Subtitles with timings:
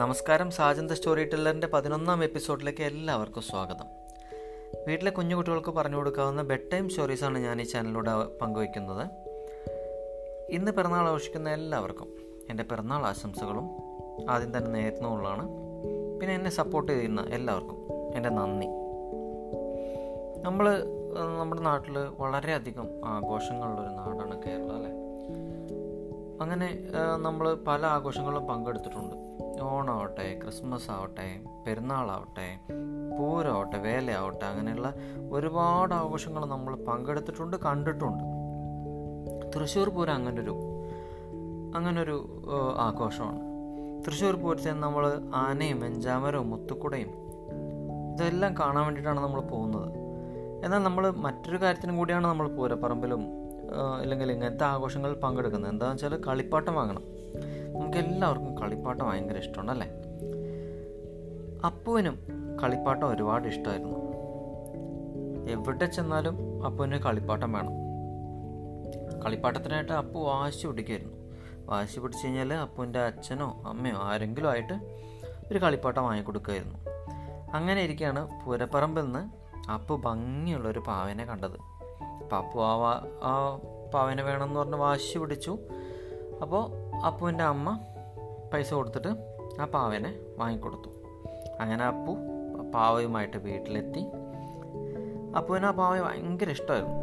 [0.00, 3.88] നമസ്കാരം സാജന്ത സ്റ്റോറി ടെല്ലറിന്റെ പതിനൊന്നാം എപ്പിസോഡിലേക്ക് എല്ലാവർക്കും സ്വാഗതം.
[4.86, 9.04] വീട്ടിലെ കുഞ്ഞു കുട്ടികൾക്ക് പറഞ്ഞു കൊടുക്കാവുന്ന ബെഡ് ടൈം സ്റ്റോറീസാണ് ഞാൻ ഈ ചാനലിലൂടെ പങ്കുവയ്ക്കുന്നത്.
[10.50, 12.08] ഇന്ന് പിറന്നാൾ ആഘോഷിക്കുന്ന എല്ലാവർക്കും
[12.50, 13.66] എന്റെ പിറന്നാൾ ആശംസകളും
[14.30, 15.48] ആദ്യം തന്നെ നേരുന്നുള്ളതാണ്
[16.20, 17.78] പിന്നെ എന്നെ സപ്പോർട്ട് ചെയ്യുന്ന എല്ലാവർക്കും
[18.16, 18.68] എന്റെ നന്ദി.
[20.46, 20.66] നമ്മൾ
[21.40, 24.92] നമ്മുടെ നാട്ടിൽ വളരെയധികം ആഘോഷങ്ങളുള്ളൊരു നാടാണ് കേരളം അല്ലേ?
[26.42, 26.68] അങ്ങനെ
[27.16, 29.31] നമ്മൾ പല ആഘോഷങ്ങളിലും പങ്കെടുത്തിട്ടുണ്ട്.
[29.62, 32.60] ഓണമാവട്ടെ ക്രിസ്മസ് ആവട്ടെ പെരുന്നാളാവട്ടെ
[33.18, 34.94] പൂരമാവട്ടെ വേലയാവട്ടെ അങ്ങനെയുള്ള
[35.30, 38.24] ഒരുപാട് ആഘോഷങ്ങൾ നമ്മൾ പങ്കെടുത്തിട്ടുണ്ട് കണ്ടിട്ടുണ്ട്.
[39.54, 40.54] തൃശ്ശൂർ പൂരം അങ്ങനൊരു
[41.76, 42.16] അങ്ങനൊരു
[42.78, 43.40] ആഘോഷമാണ്.
[44.06, 47.10] തൃശ്ശൂർ പൂരത്തിൽ നമ്മൾ ആനയും വെഞ്ചാമരവും മുത്തുക്കുടയും
[48.12, 49.88] ഇതെല്ലാം കാണാൻ വേണ്ടിയിട്ടാണ് നമ്മൾ പോകുന്നത്.
[50.64, 53.22] എന്നാൽ നമ്മൾ മറ്റൊരു കാര്യത്തിനും കൂടിയാണ് നമ്മൾ പൂരപ്പറമ്പിലും
[54.00, 55.70] അല്ലെങ്കിൽ ഇങ്ങനത്തെ ആഘോഷങ്ങളിൽ പങ്കെടുക്കുന്നത്.
[55.70, 57.02] എന്താണെന്ന് വെച്ചാൽ കളിപ്പാട്ടം വാങ്ങണം.
[57.74, 59.88] നമുക്ക് എല്ലാവർക്കും കളിപ്പാട്ടം ഭയങ്കര ഇഷ്ടമാണ് അല്ലേ
[61.66, 62.18] അപ്പുവിനും
[62.62, 63.98] കളിപ്പാട്ടം ഒരുപാട് ഇഷ്ടമായിരുന്നു.
[65.50, 67.72] എവിടെ ചെന്നാലും അപ്പുവിന് കളിപ്പാട്ടം വേണം.
[69.24, 71.16] കളിപ്പാട്ടത്തിനായിട്ട് അപ്പു വാശി പിടിക്കുമായിരുന്നു.
[71.66, 74.72] വാശി പിടിച്ചു കഴിഞ്ഞാൽ അപ്പുവിന്റെ അച്ഛനോ അമ്മയോ ആരെങ്കിലും ആയിട്ട്
[75.50, 76.78] ഒരു കളിപ്പാട്ടം വാങ്ങിക്കൊടുക്കുമായിരുന്നു.
[77.54, 81.56] അങ്ങനെ ഇരിക്കുകയാണ് പൂരപ്പറമ്പിൽ നിന്ന് അപ്പു ഭംഗിയുള്ളൊരു പാവനെ കണ്ടത്.
[82.22, 82.60] അപ്പോൾ അപ്പു
[83.22, 83.58] ആ
[83.94, 85.58] പാവനെ വേണമെന്ന് പറഞ്ഞ് വാശി പിടിച്ചു.
[86.42, 87.80] അപ്പോൾ അപ്പുവിന്റെ അമ്മ
[88.54, 89.08] പൈസ കൊടുത്തിട്ട്
[89.60, 90.90] ആ പാവനെ വാങ്ങിക്കൊടുത്തു.
[91.60, 92.12] അങ്ങനെ അപ്പു
[92.74, 94.02] പാവയുമായിട്ട് വീട്ടിലെത്തി.
[95.36, 96.98] അപ്പുവിന് ആ പാവയെ ഭയങ്കര ഇഷ്ടമായിരുന്നു.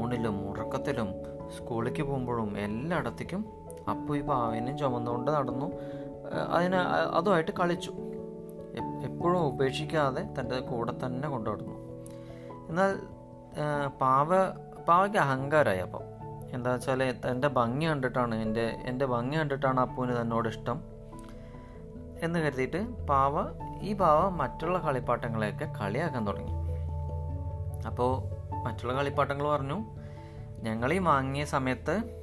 [0.00, 1.08] ഊണിലും ഉറക്കത്തിലും
[1.56, 3.44] സ്കൂളിലേക്ക് പോകുമ്പോഴും എല്ലായിടത്തേക്കും
[3.90, 5.66] അപ്പു ഈ പാവേനെ ചുമന്നുകൊണ്ട് നടന്നു.
[6.48, 6.76] അതിന്
[7.18, 7.92] അതുമായിട്ട് കളിച്ചു.
[9.04, 11.76] എപ്പോഴും ഉപേക്ഷിക്കാതെ തന്റെ കൂടെ തന്നെ കൊണ്ടുവരുന്നു
[12.68, 12.98] എന്നാൽ
[14.02, 14.28] പാവ
[14.88, 16.15] പാവയ്ക്ക് അഹങ്കാരമായി അപ്പം
[16.52, 20.80] എന്താ വെച്ചാൽ എന്റെ ഭംഗി കണ്ടിട്ടാണ് എന്റെ എന്റെ ഭംഗി കണ്ടിട്ടാണ് അപ്പുവിന് തന്നോട് ഇഷ്ടം.
[22.22, 23.32] എന്ന് കരുതിയിട്ട് പാവ
[23.82, 26.52] ഈ പാവ മറ്റുള്ള കളിപ്പാട്ടങ്ങളെയൊക്കെ കളിയാക്കാൻ തുടങ്ങി.
[27.86, 28.22] അപ്പോൾ
[28.64, 29.84] മറ്റുള്ള കളിപ്പാട്ടങ്ങൾ പറഞ്ഞു
[30.62, 32.20] ഞങ്ങളീ വാങ്ങിയ സമയത്ത്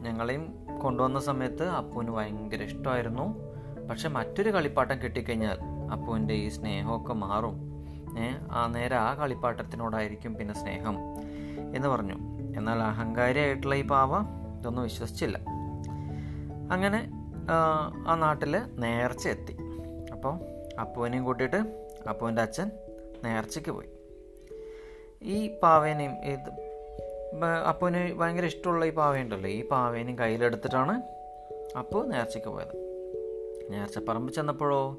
[0.00, 3.38] ഞങ്ങളെയും കൊണ്ടുവന്ന സമയത്ത് അപ്പുവിന് ഭയങ്കര ഇഷ്ടമായിരുന്നു.
[3.90, 5.58] പക്ഷെ മറ്റൊരു കളിപ്പാട്ടം കിട്ടിക്കഴിഞ്ഞാൽ
[5.92, 7.60] അപ്പുവിന്റെ ഈ സ്നേഹമൊക്കെ മാറും.
[8.18, 10.96] ഏ ആ നേരെ ആ കളിപ്പാട്ടത്തിനോടായിരിക്കും പിന്നെ സ്നേഹം.
[11.76, 12.37] എന്ന് പറഞ്ഞു.
[12.58, 14.12] എന്നാൽ അഹങ്കാരിയായിട്ടുള്ള ഈ പാവ
[14.58, 15.38] ഇതൊന്നും വിശ്വസിച്ചില്ല.
[16.74, 17.00] അങ്ങനെ
[18.08, 18.54] ആ നാട്ടിൽ
[18.84, 19.54] നേർച്ച എത്തി
[20.12, 20.34] അപ്പോൾ
[20.80, 21.60] അപ്പുവിനെയും കൂട്ടിയിട്ട്
[22.08, 22.70] അപ്പുവിന്റെ അച്ഛൻ
[23.24, 23.90] നേർച്ചയ്ക്ക് പോയി.
[25.22, 26.50] ഈ പാവേനെയും ഇത്
[27.68, 30.94] അപ്പുവിന് ഭയങ്കര ഇഷ്ടമുള്ള ഈ പാവയുണ്ടല്ലോ ഈ പാവേനെയും കയ്യിലെടുത്തിട്ടാണ്
[31.78, 32.74] അപ്പു നേർച്ചയ്ക്ക് പോയത്.
[33.70, 34.98] നേർച്ചപ്പറമ്പ് ചെന്നപ്പോഴോ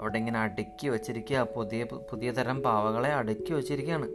[0.00, 4.08] അവിടെ ഇങ്ങനെ അടുക്കി വെച്ചിരിക്കുക പുതിയ പുതിയ തരം പാവകളെ അടുക്കി വെച്ചിരിക്കുകയാണ്.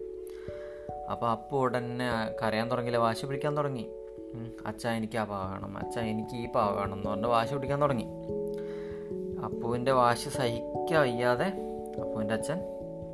[1.12, 2.10] അപ്പോൾ അപ്പോൾ ഉടനെ
[2.42, 3.90] കരയാൻ തുടങ്ങിയില്ല വാശി പിടിക്കാൻ തുടങ്ങി.
[4.66, 8.06] അച്ഛ എനിക്ക് ആ പാവ അച്ഛ എനിക്ക് ഈ പാവ എന്ന് പറഞ്ഞ് വാശി പിടിക്കാൻ തുടങ്ങി.
[9.46, 11.46] അപ്പുവിന്റെ വാശി സഹിക്കാൻ വയ്യാതെ
[12.02, 12.60] അപ്പുവിന്റെ അച്ഛൻ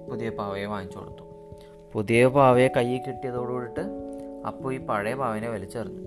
[0.09, 1.23] പുതിയ പാവയെ വാങ്ങിച്ചു കൊടുത്തു.
[1.93, 3.81] പുതിയ പാവയെ കയ്യിൽ കിട്ടിയതോടുകൂടിയിട്ട്
[4.47, 6.03] അപ്പു ഈ പഴയ പാവനെ വലിച്ചെറിഞ്ഞു.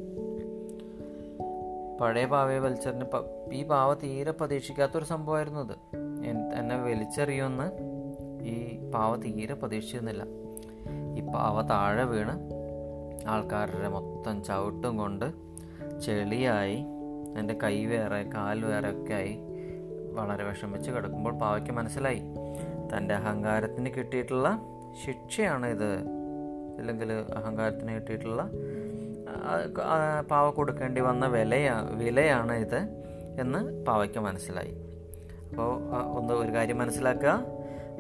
[2.01, 3.05] പഴയ പാവയെ വലിച്ചെറിഞ്ഞ്
[3.53, 5.97] ഈ പാവ തീരെ പ്രതീക്ഷിക്കാത്തൊരു സംഭവമായിരുന്നു അത്.
[6.59, 7.69] എന്നെ വലിച്ചെറിയുമെന്ന്
[8.45, 10.42] ഈ പാവ തീരെ പ്രതീക്ഷിച്ചിരുന്നില്ല.
[11.19, 12.35] ഈ അവ താഴെ വീണ്
[13.29, 15.33] ആൾക്കാരുടെ മൊത്തം ചവിട്ടും കൊണ്ട്
[16.01, 16.85] ചെളിയായി
[17.39, 19.39] എന്റെ കൈ വേറെ കാൽ വേറെ ഒക്കെ ആയി.
[20.13, 22.23] വളരെ വിഷമിച്ച് കിടക്കുമ്പോൾ പാവയ്ക്ക് മനസ്സിലായി.
[22.93, 24.61] തന്റെ അഹങ്കാരത്തിന് കിട്ടിയിട്ടുള്ള
[25.07, 25.93] ശിക്ഷയാണ് ഇത്.
[26.79, 28.51] അല്ലെങ്കിൽ അഹങ്കാരത്തിന് കിട്ടിയിട്ടുള്ള
[30.31, 32.81] പാവ കൊടുക്കേണ്ടി വന്ന വിലയാ വിലയാണ് ഇത്
[33.41, 34.75] എന്ന് പാവയ്ക്ക് മനസ്സിലായി.
[35.51, 35.81] അപ്പോൾ
[36.19, 37.45] ഒന്ന് ഒരു കാര്യം മനസ്സിലാക്കുക.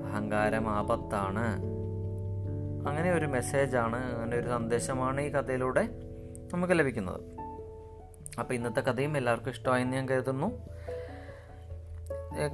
[0.06, 1.71] അഹങ്കാരം ആപത്താണ്.
[2.88, 5.88] അങ്ങനെ ഒരു മെസ്സേജാണ് അങ്ങനെ ഒരു സന്ദേശമാണ് ഈ കഥയിലൂടെ
[6.52, 7.20] നമുക്ക് ലഭിക്കുന്നത്.
[8.40, 10.48] അപ്പോൾ ഇന്നത്തെ കഥയും എല്ലാവർക്കും ഇഷ്ടമായെന്ന് ഞാൻ കരുതുന്നു.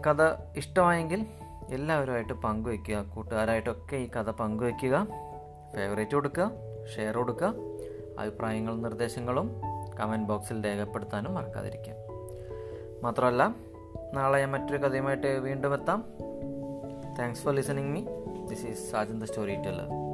[0.06, 0.22] കഥ
[0.56, 1.26] ഇഷ്ടമായെങ്കിൽ
[1.68, 5.06] എല്ലാവരുമായിട്ട് പങ്കുവയ്ക്കുക കൂട്ടുകാരായിട്ടൊക്കെ ഈ കഥ പങ്കുവയ്ക്കുക
[5.74, 6.50] ഫേവറേറ്റ് കൊടുക്കുക
[6.96, 7.54] ഷെയർ കൊടുക്കുക
[8.18, 9.62] അഭിപ്രായങ്ങളും നിർദ്ദേശങ്ങളും
[10.00, 11.94] കമന്റ് ബോക്സിൽ രേഖപ്പെടുത്താനും മറക്കാതിരിക്കുക.
[13.02, 13.54] മാത്രമല്ല
[14.14, 16.04] നാളെ ഞാൻ മറ്റൊരു കഥയുമായിട്ട് വീണ്ടും എത്താം.
[17.18, 18.02] Thanks for listening me
[18.50, 20.07] this is Sajan the story teller